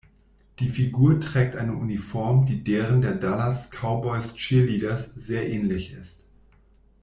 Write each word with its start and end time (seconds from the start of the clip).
Die 0.57 0.69
Figur 0.69 1.19
trägt 1.19 1.55
eine 1.55 1.75
Uniform 1.75 2.47
die 2.47 2.63
deren 2.63 3.03
der 3.03 3.13
Dallas 3.13 3.69
Cowboys 3.69 4.33
Cheerleaders 4.35 5.13
sehr 5.13 5.47
ähnlich 5.47 5.93
ist. 5.93 6.25